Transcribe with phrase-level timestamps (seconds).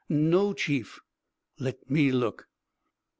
[0.09, 0.99] "No, Chief."
[1.59, 2.47] "Let me look."